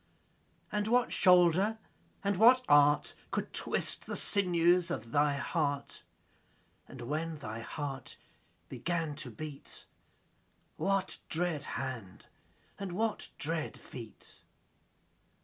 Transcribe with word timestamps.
And 0.71 0.87
what 0.87 1.13
shoulder 1.13 1.77
and 2.23 2.35
what 2.35 2.65
art 2.67 3.13
Could 3.29 3.53
twist 3.53 4.07
the 4.07 4.15
sinews 4.15 4.89
of 4.89 5.11
thy 5.11 5.37
heart? 5.37 6.01
10 6.87 7.01
And 7.01 7.07
when 7.07 7.37
thy 7.37 7.59
heart 7.59 8.17
began 8.67 9.13
to 9.17 9.29
beat, 9.29 9.85
What 10.75 11.19
dread 11.29 11.65
hand 11.77 12.25
and 12.79 12.93
what 12.93 13.29
dread 13.37 13.79
feet? 13.79 14.41